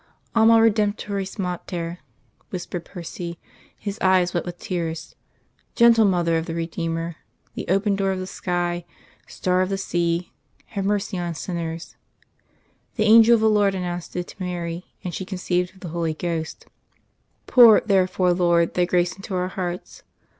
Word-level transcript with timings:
"Alma 0.33 0.55
Redemptoris 0.59 1.37
Mater," 1.37 1.99
whispered 2.49 2.85
Percy, 2.85 3.37
his 3.77 3.99
eyes 4.01 4.33
wet 4.33 4.45
with 4.47 4.57
tears. 4.57 5.13
"Gentle 5.75 6.05
Mother 6.05 6.39
of 6.39 6.47
the 6.47 6.55
Redeemer 6.55 7.17
the 7.53 7.67
open 7.67 7.95
door 7.95 8.09
of 8.11 8.17
the 8.17 8.25
sky, 8.25 8.83
star 9.27 9.61
of 9.61 9.69
the 9.69 9.77
sea 9.77 10.31
have 10.73 10.85
mercy 10.85 11.19
on 11.19 11.35
sinners. 11.35 11.97
The 12.95 13.03
Angel 13.03 13.35
of 13.35 13.41
the 13.41 13.47
Lord 13.51 13.75
announced 13.75 14.15
it 14.15 14.25
to 14.29 14.41
Mary, 14.41 14.87
and 15.03 15.13
she 15.13 15.23
conceived 15.23 15.75
of 15.75 15.79
the 15.81 15.89
Holy 15.89 16.15
Ghost.... 16.15 16.65
_Pour, 17.47 17.85
therefore, 17.85 18.33
Lord, 18.33 18.73
Thy 18.73 18.85
grace 18.85 19.15
into 19.15 19.35
our 19.35 19.49
hearts. 19.49 20.01